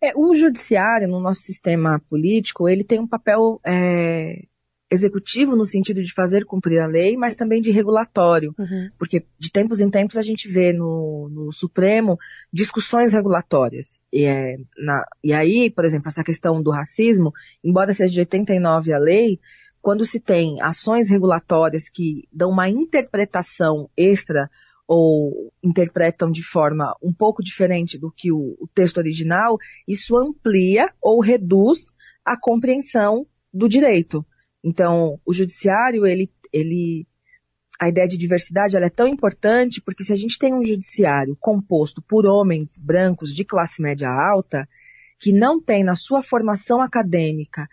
É, 0.00 0.12
o 0.14 0.34
judiciário, 0.34 1.08
no 1.08 1.18
nosso 1.18 1.40
sistema 1.40 2.00
político, 2.08 2.68
ele 2.68 2.84
tem 2.84 3.00
um 3.00 3.08
papel 3.08 3.60
é, 3.66 4.44
executivo 4.90 5.56
no 5.56 5.64
sentido 5.64 6.02
de 6.02 6.12
fazer 6.12 6.44
cumprir 6.44 6.78
a 6.78 6.86
lei, 6.86 7.16
mas 7.16 7.34
também 7.34 7.60
de 7.60 7.70
regulatório, 7.70 8.54
uhum. 8.58 8.90
porque 8.98 9.24
de 9.38 9.50
tempos 9.50 9.80
em 9.80 9.90
tempos 9.90 10.16
a 10.16 10.22
gente 10.22 10.48
vê 10.48 10.72
no, 10.72 11.28
no 11.30 11.52
Supremo 11.52 12.16
discussões 12.52 13.12
regulatórias. 13.12 13.98
E, 14.12 14.24
é, 14.24 14.56
na, 14.78 15.04
e 15.22 15.32
aí, 15.32 15.70
por 15.70 15.84
exemplo, 15.84 16.08
essa 16.08 16.22
questão 16.22 16.62
do 16.62 16.70
racismo, 16.70 17.32
embora 17.62 17.92
seja 17.92 18.12
de 18.12 18.20
89 18.20 18.92
a 18.92 18.98
lei, 18.98 19.40
quando 19.84 20.02
se 20.02 20.18
tem 20.18 20.62
ações 20.62 21.10
regulatórias 21.10 21.90
que 21.90 22.26
dão 22.32 22.50
uma 22.50 22.70
interpretação 22.70 23.90
extra 23.94 24.50
ou 24.88 25.52
interpretam 25.62 26.32
de 26.32 26.42
forma 26.42 26.96
um 27.02 27.12
pouco 27.12 27.42
diferente 27.42 27.98
do 27.98 28.10
que 28.10 28.32
o, 28.32 28.56
o 28.58 28.66
texto 28.74 28.96
original, 28.96 29.58
isso 29.86 30.16
amplia 30.16 30.90
ou 31.02 31.20
reduz 31.20 31.92
a 32.24 32.34
compreensão 32.34 33.26
do 33.52 33.68
direito. 33.68 34.24
Então, 34.64 35.20
o 35.22 35.34
judiciário, 35.34 36.06
ele, 36.06 36.30
ele, 36.50 37.06
a 37.78 37.86
ideia 37.86 38.08
de 38.08 38.16
diversidade 38.16 38.78
é 38.78 38.88
tão 38.88 39.06
importante 39.06 39.82
porque 39.82 40.02
se 40.02 40.14
a 40.14 40.16
gente 40.16 40.38
tem 40.38 40.54
um 40.54 40.64
judiciário 40.64 41.36
composto 41.38 42.00
por 42.00 42.24
homens 42.24 42.78
brancos 42.78 43.34
de 43.34 43.44
classe 43.44 43.82
média 43.82 44.08
alta, 44.08 44.66
que 45.20 45.30
não 45.30 45.60
tem 45.60 45.84
na 45.84 45.94
sua 45.94 46.22
formação 46.22 46.80
acadêmica 46.80 47.68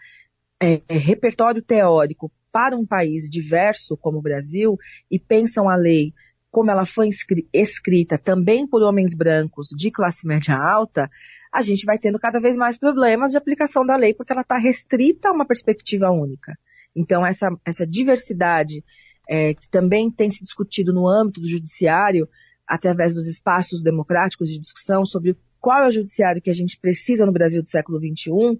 é, 0.61 0.81
repertório 0.89 1.61
teórico 1.61 2.31
para 2.51 2.77
um 2.77 2.85
país 2.85 3.29
diverso 3.29 3.97
como 3.97 4.19
o 4.19 4.21
Brasil 4.21 4.77
e 5.09 5.17
pensam 5.17 5.69
a 5.69 5.75
lei 5.75 6.13
como 6.51 6.69
ela 6.69 6.83
foi 6.83 7.07
escrita 7.53 8.17
também 8.17 8.67
por 8.67 8.83
homens 8.83 9.15
brancos 9.15 9.69
de 9.69 9.89
classe 9.89 10.27
média 10.27 10.53
alta, 10.53 11.09
a 11.51 11.61
gente 11.61 11.85
vai 11.85 11.97
tendo 11.97 12.19
cada 12.19 12.41
vez 12.41 12.57
mais 12.57 12.77
problemas 12.77 13.31
de 13.31 13.37
aplicação 13.37 13.85
da 13.85 13.95
lei 13.95 14.13
porque 14.13 14.33
ela 14.33 14.41
está 14.41 14.57
restrita 14.57 15.29
a 15.29 15.31
uma 15.31 15.45
perspectiva 15.45 16.11
única. 16.11 16.57
Então, 16.93 17.25
essa, 17.25 17.49
essa 17.65 17.87
diversidade 17.87 18.83
é, 19.29 19.53
que 19.53 19.67
também 19.69 20.11
tem 20.11 20.29
se 20.29 20.43
discutido 20.43 20.93
no 20.93 21.07
âmbito 21.07 21.39
do 21.39 21.47
judiciário, 21.47 22.27
através 22.67 23.13
dos 23.13 23.27
espaços 23.27 23.81
democráticos 23.81 24.49
de 24.49 24.59
discussão 24.59 25.05
sobre 25.05 25.37
qual 25.59 25.83
é 25.83 25.87
o 25.87 25.91
judiciário 25.91 26.41
que 26.41 26.49
a 26.49 26.53
gente 26.53 26.77
precisa 26.77 27.25
no 27.25 27.31
Brasil 27.31 27.61
do 27.61 27.67
século 27.67 27.99
XXI, 27.99 28.59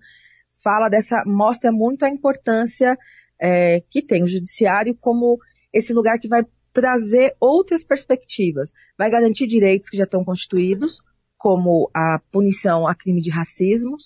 fala 0.64 0.90
dessa, 0.90 1.24
mostra 1.26 1.72
muito 1.72 2.04
a 2.04 2.10
importância 2.10 2.98
é, 3.40 3.82
que 3.90 4.02
tem 4.02 4.24
o 4.24 4.28
judiciário 4.28 4.96
como 5.00 5.40
esse 5.74 5.94
lugar 5.94 6.20
que 6.20 6.28
vai 6.28 6.46
trazer 6.74 7.36
outras 7.40 7.84
perspectivas, 7.84 8.72
vai 8.98 9.10
garantir 9.10 9.48
direitos 9.48 9.90
que 9.90 9.98
já 9.98 10.06
estão 10.06 10.24
constituídos, 10.24 11.02
como 11.38 11.90
a 11.94 12.20
punição 12.32 12.88
a 12.88 12.96
crime 12.96 13.22
de 13.22 13.30
racismo, 13.30 13.98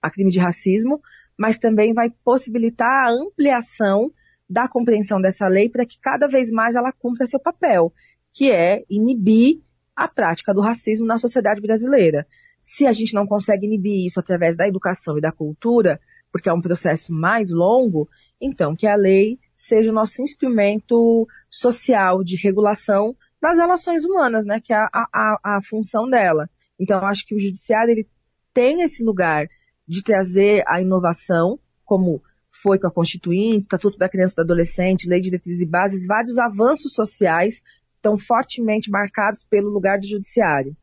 a 0.00 0.10
crime 0.10 0.30
de 0.30 0.38
racismo, 0.38 1.00
mas 1.36 1.58
também 1.58 1.92
vai 1.92 2.10
possibilitar 2.24 3.06
a 3.06 3.10
ampliação 3.10 4.12
da 4.48 4.68
compreensão 4.68 5.20
dessa 5.20 5.48
lei 5.48 5.68
para 5.68 5.84
que 5.84 5.98
cada 5.98 6.28
vez 6.28 6.50
mais 6.50 6.76
ela 6.76 6.92
cumpra 6.92 7.26
seu 7.26 7.40
papel, 7.40 7.92
que 8.32 8.50
é 8.50 8.84
inibir 8.88 9.60
a 9.96 10.06
prática 10.06 10.52
do 10.52 10.60
racismo 10.60 11.06
na 11.06 11.18
sociedade 11.18 11.60
brasileira. 11.60 12.26
Se 12.64 12.86
a 12.86 12.92
gente 12.92 13.14
não 13.14 13.26
consegue 13.26 13.66
inibir 13.66 14.06
isso 14.06 14.18
através 14.18 14.56
da 14.56 14.66
educação 14.66 15.18
e 15.18 15.20
da 15.20 15.30
cultura, 15.30 16.00
porque 16.32 16.48
é 16.48 16.52
um 16.52 16.60
processo 16.60 17.12
mais 17.12 17.50
longo, 17.50 18.08
então 18.40 18.74
que 18.74 18.86
a 18.86 18.96
lei 18.96 19.38
seja 19.54 19.90
o 19.90 19.94
nosso 19.94 20.22
instrumento 20.22 21.28
social 21.50 22.24
de 22.24 22.36
regulação 22.36 23.14
das 23.40 23.58
relações 23.58 24.04
humanas, 24.04 24.46
né, 24.46 24.58
que 24.58 24.72
é 24.72 24.76
a, 24.76 24.88
a, 24.92 25.38
a 25.44 25.60
função 25.62 26.08
dela. 26.08 26.48
Então, 26.80 27.04
acho 27.04 27.26
que 27.26 27.34
o 27.34 27.38
judiciário 27.38 27.92
ele 27.92 28.08
tem 28.52 28.82
esse 28.82 29.04
lugar 29.04 29.46
de 29.86 30.02
trazer 30.02 30.64
a 30.66 30.80
inovação, 30.80 31.58
como 31.84 32.22
foi 32.50 32.78
com 32.78 32.86
a 32.86 32.90
Constituinte, 32.90 33.62
Estatuto 33.62 33.98
da 33.98 34.08
Criança 34.08 34.32
e 34.32 34.36
do 34.36 34.42
Adolescente, 34.42 35.08
Lei 35.08 35.20
de 35.20 35.28
Diretrizes 35.28 35.62
e 35.62 35.66
Bases, 35.66 36.06
vários 36.06 36.38
avanços 36.38 36.94
sociais 36.94 37.60
estão 37.96 38.16
fortemente 38.16 38.90
marcados 38.90 39.44
pelo 39.44 39.70
lugar 39.70 39.98
do 39.98 40.06
judiciário. 40.06 40.76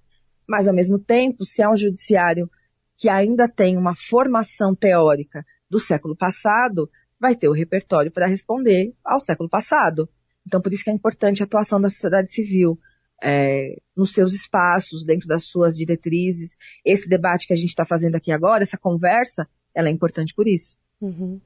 Mas, 0.52 0.68
ao 0.68 0.74
mesmo 0.74 1.00
tempo, 1.00 1.46
se 1.46 1.64
há 1.64 1.72
um 1.72 1.78
judiciário 1.78 2.52
que 2.98 3.08
ainda 3.08 3.48
tem 3.48 3.78
uma 3.78 3.96
formação 3.96 4.76
teórica 4.76 5.46
do 5.70 5.80
século 5.80 6.14
passado, 6.14 6.90
vai 7.18 7.38
ter 7.38 7.48
o 7.48 7.54
repertório 7.54 8.12
para 8.12 8.28
responder 8.28 8.94
ao 9.02 9.22
século 9.22 9.48
passado. 9.48 10.10
Então, 10.46 10.60
por 10.60 10.74
isso 10.74 10.84
que 10.84 10.90
é 10.90 10.94
importante 10.94 11.42
a 11.42 11.46
atuação 11.46 11.80
da 11.80 11.90
sociedade 11.90 12.34
civil 12.34 12.78
é, 13.24 13.78
nos 13.96 14.12
seus 14.12 14.34
espaços, 14.34 15.06
dentro 15.06 15.26
das 15.26 15.46
suas 15.46 15.78
diretrizes. 15.78 16.58
Esse 16.84 17.08
debate 17.08 17.48
que 17.48 17.54
a 17.54 17.56
gente 17.56 17.70
está 17.70 17.86
fazendo 17.86 18.16
aqui 18.16 18.30
agora, 18.34 18.62
essa 18.62 18.78
conversa, 18.78 19.48
ela 19.74 19.88
é 19.88 19.92
importante 19.92 20.34
por 20.36 20.50
isso. 20.50 20.78
Uhum. 21.00 21.40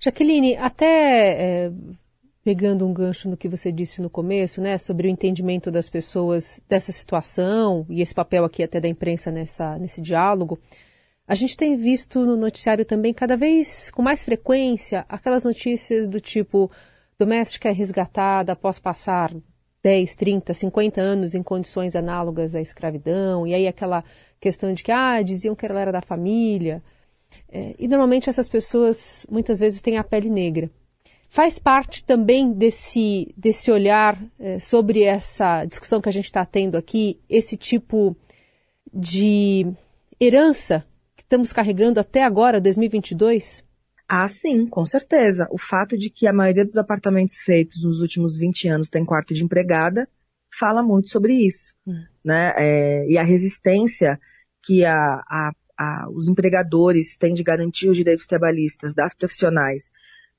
Jaqueline, 0.00 0.56
até 0.56 1.66
é, 1.66 1.72
pegando 2.44 2.86
um 2.86 2.92
gancho 2.92 3.28
no 3.28 3.36
que 3.36 3.48
você 3.48 3.70
disse 3.70 4.00
no 4.00 4.10
começo, 4.10 4.60
né, 4.60 4.76
sobre 4.78 5.06
o 5.06 5.10
entendimento 5.10 5.70
das 5.70 5.88
pessoas 5.88 6.60
dessa 6.68 6.90
situação 6.90 7.86
e 7.88 8.02
esse 8.02 8.14
papel 8.14 8.44
aqui 8.44 8.62
até 8.62 8.80
da 8.80 8.88
imprensa 8.88 9.30
nessa, 9.30 9.78
nesse 9.78 10.00
diálogo, 10.00 10.58
a 11.26 11.34
gente 11.34 11.56
tem 11.56 11.76
visto 11.76 12.26
no 12.26 12.36
noticiário 12.36 12.84
também 12.84 13.14
cada 13.14 13.36
vez 13.36 13.90
com 13.90 14.02
mais 14.02 14.24
frequência 14.24 15.06
aquelas 15.08 15.44
notícias 15.44 16.08
do 16.08 16.20
tipo 16.20 16.70
doméstica 17.18 17.68
é 17.68 17.72
resgatada 17.72 18.52
após 18.52 18.80
passar 18.80 19.32
10, 19.82 20.14
30, 20.14 20.54
50 20.54 21.00
anos 21.00 21.34
em 21.34 21.42
condições 21.42 21.96
análogas 21.96 22.54
à 22.54 22.60
escravidão, 22.60 23.46
e 23.46 23.54
aí 23.54 23.66
aquela 23.66 24.04
questão 24.40 24.72
de 24.72 24.82
que, 24.82 24.92
ah, 24.92 25.20
diziam 25.22 25.54
que 25.54 25.66
ela 25.66 25.80
era 25.80 25.92
da 25.92 26.00
família. 26.00 26.82
É, 27.48 27.74
e 27.78 27.88
normalmente 27.88 28.28
essas 28.30 28.48
pessoas 28.48 29.26
muitas 29.30 29.58
vezes 29.58 29.80
têm 29.80 29.96
a 29.96 30.04
pele 30.04 30.30
negra. 30.30 30.70
Faz 31.32 31.58
parte 31.58 32.04
também 32.04 32.52
desse, 32.52 33.32
desse 33.34 33.70
olhar 33.70 34.22
é, 34.38 34.60
sobre 34.60 35.02
essa 35.02 35.64
discussão 35.64 35.98
que 35.98 36.10
a 36.10 36.12
gente 36.12 36.26
está 36.26 36.44
tendo 36.44 36.76
aqui, 36.76 37.18
esse 37.26 37.56
tipo 37.56 38.14
de 38.92 39.66
herança 40.20 40.84
que 41.16 41.22
estamos 41.22 41.50
carregando 41.50 41.98
até 41.98 42.22
agora, 42.22 42.60
2022? 42.60 43.64
Ah, 44.06 44.28
sim, 44.28 44.66
com 44.66 44.84
certeza. 44.84 45.48
O 45.50 45.56
fato 45.56 45.96
de 45.96 46.10
que 46.10 46.26
a 46.26 46.34
maioria 46.34 46.66
dos 46.66 46.76
apartamentos 46.76 47.38
feitos 47.38 47.82
nos 47.82 48.02
últimos 48.02 48.36
20 48.36 48.68
anos 48.68 48.90
tem 48.90 49.02
quarto 49.02 49.32
de 49.32 49.42
empregada 49.42 50.06
fala 50.54 50.82
muito 50.82 51.08
sobre 51.08 51.32
isso. 51.32 51.72
Hum. 51.86 52.04
Né? 52.22 52.52
É, 52.58 53.06
e 53.08 53.16
a 53.16 53.22
resistência 53.22 54.20
que 54.62 54.84
a, 54.84 54.94
a, 55.26 55.52
a, 55.78 56.10
os 56.10 56.28
empregadores 56.28 57.16
têm 57.16 57.32
de 57.32 57.42
garantir 57.42 57.88
os 57.88 57.96
direitos 57.96 58.26
trabalhistas 58.26 58.94
das 58.94 59.14
profissionais 59.14 59.90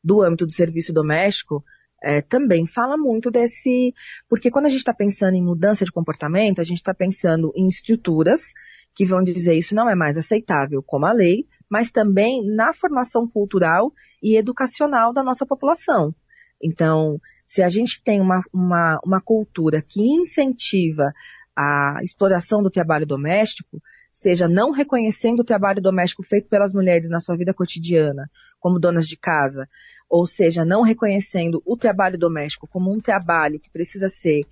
do 0.04 0.22
âmbito 0.22 0.46
do 0.46 0.52
serviço 0.52 0.92
doméstico 0.94 1.64
é, 2.04 2.22
também 2.22 2.66
fala 2.66 2.98
muito 2.98 3.32
desse. 3.32 3.94
Porque 4.28 4.52
quando 4.52 4.66
a 4.66 4.70
gente 4.70 4.80
está 4.80 4.94
pensando 4.94 5.36
em 5.36 5.44
mudança 5.44 5.86
de 5.86 5.92
comportamento, 5.92 6.60
a 6.60 6.64
gente 6.64 6.78
está 6.78 6.94
pensando 6.94 7.52
em 7.56 7.66
estruturas 7.68 8.52
que 8.94 9.06
vão 9.06 9.24
dizer 9.24 9.56
isso 9.56 9.74
não 9.74 9.90
é 9.90 9.96
mais 9.96 10.18
aceitável 10.18 10.84
como 10.84 11.06
a 11.06 11.12
lei, 11.12 11.48
mas 11.68 11.92
também 11.92 12.46
na 12.46 12.74
formação 12.74 13.28
cultural 13.28 13.92
e 14.22 14.38
educacional 14.38 15.12
da 15.12 15.24
nossa 15.24 15.46
população. 15.46 16.14
Então, 16.62 17.20
se 17.48 17.64
a 17.64 17.70
gente 17.70 18.02
tem 18.04 18.22
uma, 18.22 18.44
uma, 18.54 19.00
uma 19.04 19.22
cultura 19.22 19.82
que 19.82 20.02
incentiva 20.02 21.12
a 21.56 22.00
exploração 22.04 22.62
do 22.62 22.70
trabalho 22.70 23.06
doméstico, 23.06 23.82
seja 24.12 24.48
não 24.48 24.72
reconhecendo 24.72 25.40
o 25.40 25.44
trabalho 25.44 25.82
doméstico 25.82 26.24
feito 26.24 26.48
pelas 26.48 26.74
mulheres 26.74 27.10
na 27.10 27.20
sua 27.20 27.36
vida 27.36 27.54
cotidiana, 27.54 28.30
como 28.60 28.80
donas 28.80 29.08
de 29.08 29.18
casa, 29.18 29.68
ou 30.13 30.27
seja, 30.27 30.63
não 30.63 30.84
reconhecendo 30.84 31.60
o 31.65 31.75
trabalho 31.75 32.20
doméstico 32.20 32.67
como 32.67 32.93
um 32.93 33.00
trabalho 33.00 33.60
que 33.60 33.72
precisa 33.72 34.08
ser 34.10 34.46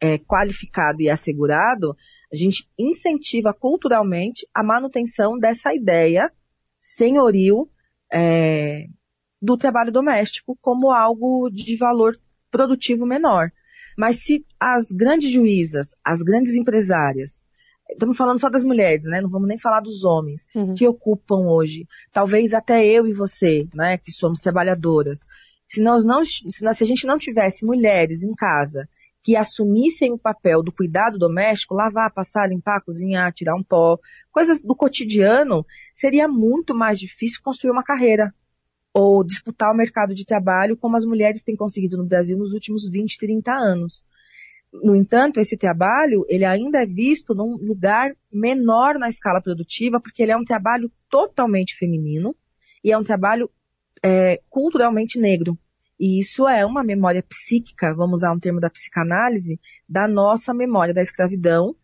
é, 0.00 0.16
qualificado 0.16 1.02
e 1.02 1.10
assegurado, 1.10 1.96
a 2.32 2.36
gente 2.36 2.68
incentiva 2.78 3.52
culturalmente 3.52 4.46
a 4.54 4.62
manutenção 4.62 5.36
dessa 5.36 5.74
ideia 5.74 6.30
senhorio 6.78 7.68
é, 8.12 8.86
do 9.42 9.56
trabalho 9.56 9.90
doméstico 9.90 10.56
como 10.60 10.92
algo 10.92 11.50
de 11.50 11.76
valor 11.76 12.16
produtivo 12.48 13.04
menor. 13.04 13.50
Mas 13.96 14.22
se 14.22 14.46
as 14.60 14.92
grandes 14.92 15.32
juízas, 15.32 15.96
as 16.04 16.22
grandes 16.22 16.54
empresárias, 16.54 17.42
estamos 17.90 18.16
falando 18.16 18.38
só 18.38 18.48
das 18.48 18.64
mulheres, 18.64 19.06
né? 19.06 19.20
Não 19.20 19.28
vamos 19.28 19.48
nem 19.48 19.58
falar 19.58 19.80
dos 19.80 20.04
homens 20.04 20.46
uhum. 20.54 20.74
que 20.74 20.86
ocupam 20.86 21.46
hoje, 21.48 21.86
talvez 22.12 22.52
até 22.52 22.84
eu 22.86 23.06
e 23.06 23.12
você, 23.12 23.66
né, 23.74 23.98
que 23.98 24.12
somos 24.12 24.40
trabalhadoras. 24.40 25.26
Se 25.66 25.82
nós 25.82 26.04
não, 26.04 26.24
se, 26.24 26.62
nós, 26.62 26.78
se 26.78 26.84
a 26.84 26.86
gente 26.86 27.06
não 27.06 27.18
tivesse 27.18 27.64
mulheres 27.64 28.22
em 28.22 28.34
casa 28.34 28.88
que 29.22 29.36
assumissem 29.36 30.12
o 30.12 30.18
papel 30.18 30.62
do 30.62 30.72
cuidado 30.72 31.18
doméstico, 31.18 31.74
lavar, 31.74 32.12
passar, 32.12 32.48
limpar, 32.48 32.80
cozinhar, 32.80 33.32
tirar 33.32 33.56
um 33.56 33.62
pó, 33.62 33.98
coisas 34.30 34.62
do 34.62 34.74
cotidiano, 34.74 35.66
seria 35.94 36.28
muito 36.28 36.74
mais 36.74 36.98
difícil 36.98 37.40
construir 37.42 37.70
uma 37.70 37.82
carreira 37.82 38.32
ou 38.94 39.22
disputar 39.22 39.70
o 39.70 39.76
mercado 39.76 40.14
de 40.14 40.24
trabalho 40.24 40.76
como 40.76 40.96
as 40.96 41.04
mulheres 41.04 41.42
têm 41.42 41.56
conseguido 41.56 41.96
no 41.96 42.06
Brasil 42.06 42.38
nos 42.38 42.52
últimos 42.54 42.88
20, 42.88 43.18
30 43.18 43.52
anos. 43.52 44.04
No 44.72 44.94
entanto, 44.94 45.40
esse 45.40 45.56
trabalho, 45.56 46.24
ele 46.28 46.44
ainda 46.44 46.82
é 46.82 46.86
visto 46.86 47.34
num 47.34 47.56
lugar 47.56 48.14
menor 48.30 48.98
na 48.98 49.08
escala 49.08 49.40
produtiva, 49.40 50.00
porque 50.00 50.22
ele 50.22 50.32
é 50.32 50.36
um 50.36 50.44
trabalho 50.44 50.90
totalmente 51.10 51.74
feminino 51.74 52.36
e 52.84 52.92
é 52.92 52.98
um 52.98 53.02
trabalho 53.02 53.50
é, 54.02 54.40
culturalmente 54.48 55.18
negro. 55.18 55.58
E 55.98 56.20
isso 56.20 56.46
é 56.46 56.64
uma 56.64 56.84
memória 56.84 57.22
psíquica, 57.22 57.94
vamos 57.94 58.20
usar 58.20 58.32
um 58.32 58.38
termo 58.38 58.60
da 58.60 58.70
psicanálise, 58.70 59.58
da 59.88 60.06
nossa 60.06 60.54
memória 60.54 60.94
da 60.94 61.02
escravidão 61.02 61.74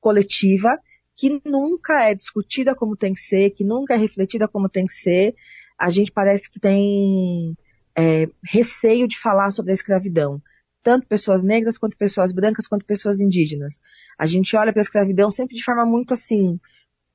coletiva, 0.00 0.78
que 1.16 1.40
nunca 1.44 2.04
é 2.04 2.14
discutida 2.14 2.74
como 2.74 2.96
tem 2.96 3.14
que 3.14 3.20
ser, 3.20 3.50
que 3.50 3.64
nunca 3.64 3.94
é 3.94 3.96
refletida 3.96 4.46
como 4.46 4.68
tem 4.68 4.86
que 4.86 4.94
ser. 4.94 5.34
A 5.78 5.90
gente 5.90 6.12
parece 6.12 6.48
que 6.50 6.60
tem 6.60 7.56
é, 7.96 8.28
receio 8.44 9.08
de 9.08 9.18
falar 9.18 9.50
sobre 9.50 9.72
a 9.72 9.74
escravidão. 9.74 10.40
Tanto 10.84 11.06
pessoas 11.06 11.42
negras, 11.42 11.78
quanto 11.78 11.96
pessoas 11.96 12.30
brancas, 12.30 12.68
quanto 12.68 12.84
pessoas 12.84 13.20
indígenas. 13.20 13.80
A 14.18 14.26
gente 14.26 14.54
olha 14.54 14.70
para 14.70 14.80
a 14.80 14.84
escravidão 14.84 15.30
sempre 15.30 15.56
de 15.56 15.64
forma 15.64 15.86
muito 15.86 16.12
assim, 16.12 16.60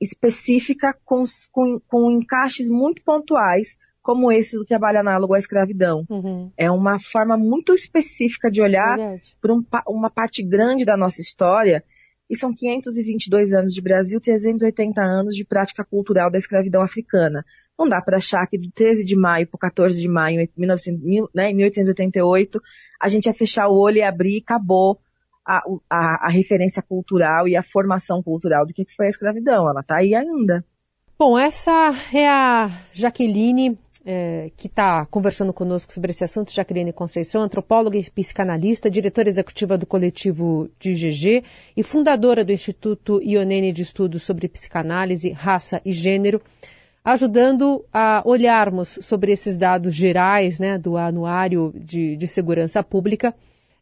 específica, 0.01 0.97
com, 1.05 1.23
com, 1.51 1.79
com 1.87 2.11
encaixes 2.11 2.69
muito 2.69 3.03
pontuais, 3.03 3.77
como 4.01 4.31
esse 4.31 4.57
do 4.57 4.65
trabalho 4.65 5.01
análogo 5.01 5.35
à 5.35 5.37
escravidão. 5.37 6.03
Uhum. 6.09 6.51
É 6.57 6.71
uma 6.71 6.99
forma 6.99 7.37
muito 7.37 7.75
específica 7.75 8.49
de 8.49 8.59
olhar 8.59 8.97
para 9.39 9.53
um, 9.53 9.63
uma 9.87 10.09
parte 10.09 10.41
grande 10.41 10.83
da 10.83 10.97
nossa 10.97 11.21
história, 11.21 11.83
e 12.27 12.35
são 12.35 12.53
522 12.53 13.53
anos 13.53 13.73
de 13.73 13.81
Brasil, 13.81 14.19
380 14.19 15.01
anos 15.01 15.35
de 15.35 15.45
prática 15.45 15.83
cultural 15.83 16.31
da 16.31 16.37
escravidão 16.37 16.81
africana. 16.81 17.45
Não 17.79 17.87
dá 17.87 18.01
para 18.01 18.17
achar 18.17 18.45
que 18.45 18.57
do 18.57 18.69
13 18.69 19.05
de 19.05 19.15
maio 19.15 19.47
para 19.47 19.57
14 19.61 20.01
de 20.01 20.09
maio 20.09 20.45
de 20.45 20.51
né, 21.33 21.53
1888 21.53 22.61
a 23.01 23.07
gente 23.07 23.27
ia 23.27 23.33
fechar 23.33 23.69
o 23.69 23.79
olho 23.79 23.97
e 23.97 24.03
abrir 24.03 24.35
e 24.35 24.41
acabou 24.41 24.99
a, 25.47 25.63
a, 25.89 26.27
a 26.27 26.29
referência 26.29 26.83
cultural 26.83 27.47
e 27.47 27.55
a 27.55 27.63
formação 27.63 28.21
cultural 28.21 28.65
do 28.65 28.73
que 28.73 28.83
foi 28.93 29.05
a 29.05 29.09
escravidão. 29.09 29.69
Ela 29.69 29.79
está 29.79 29.95
aí 29.95 30.13
ainda. 30.13 30.65
Bom, 31.17 31.39
essa 31.39 31.93
é 32.13 32.27
a 32.27 32.69
Jaqueline 32.91 33.77
é, 34.05 34.51
que 34.57 34.67
está 34.67 35.05
conversando 35.05 35.53
conosco 35.53 35.93
sobre 35.93 36.11
esse 36.11 36.23
assunto, 36.23 36.51
Jaqueline 36.51 36.91
Conceição, 36.91 37.41
antropóloga 37.43 37.97
e 37.97 38.09
psicanalista, 38.09 38.89
diretora 38.89 39.29
executiva 39.29 39.77
do 39.77 39.85
coletivo 39.85 40.69
de 40.79 40.93
GG 40.93 41.43
e 41.77 41.83
fundadora 41.83 42.43
do 42.43 42.51
Instituto 42.51 43.21
Ionene 43.21 43.71
de 43.71 43.83
Estudos 43.83 44.23
sobre 44.23 44.47
Psicanálise, 44.47 45.31
Raça 45.31 45.81
e 45.85 45.91
Gênero, 45.91 46.41
ajudando 47.11 47.85
a 47.91 48.21
olharmos 48.25 48.99
sobre 49.01 49.31
esses 49.31 49.57
dados 49.57 49.93
gerais 49.95 50.59
né, 50.59 50.77
do 50.77 50.97
Anuário 50.97 51.73
de, 51.75 52.15
de 52.15 52.27
Segurança 52.27 52.83
Pública, 52.83 53.33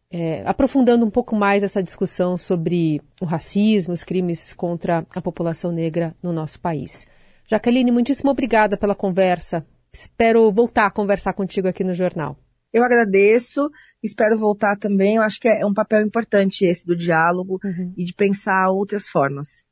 é, 0.09 0.41
aprofundando 0.45 1.05
um 1.05 1.09
pouco 1.09 1.35
mais 1.35 1.63
essa 1.63 1.83
discussão 1.83 2.37
sobre 2.37 3.01
o 3.21 3.25
racismo, 3.25 3.93
os 3.93 4.03
crimes 4.03 4.53
contra 4.53 5.05
a 5.13 5.21
população 5.21 5.71
negra 5.71 6.15
no 6.23 6.31
nosso 6.31 6.59
país. 6.59 7.05
Jaqueline, 7.45 7.91
muitíssimo 7.91 8.31
obrigada 8.31 8.77
pela 8.77 8.95
conversa. 8.95 9.65
Espero 9.91 10.51
voltar 10.51 10.87
a 10.87 10.91
conversar 10.91 11.33
contigo 11.33 11.67
aqui 11.67 11.83
no 11.83 11.93
jornal. 11.93 12.37
Eu 12.71 12.83
agradeço, 12.83 13.69
espero 14.03 14.37
voltar 14.37 14.77
também. 14.77 15.15
Eu 15.15 15.21
acho 15.21 15.39
que 15.39 15.47
é 15.47 15.65
um 15.65 15.73
papel 15.73 16.01
importante 16.01 16.65
esse 16.65 16.85
do 16.85 16.95
diálogo 16.95 17.59
uhum. 17.63 17.93
e 17.97 18.03
de 18.05 18.13
pensar 18.13 18.69
outras 18.69 19.07
formas. 19.07 19.65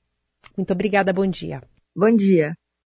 Muito 0.57 0.71
obrigada, 0.71 1.13
bom 1.13 1.27
dia. 1.27 1.61
Bom 1.95 2.13
dia. 2.13 2.53